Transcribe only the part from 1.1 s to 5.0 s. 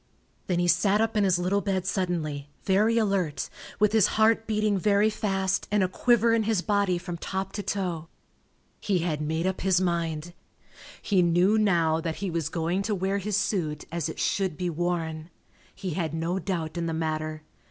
in his little bed suddenly, very alert, with his heart beating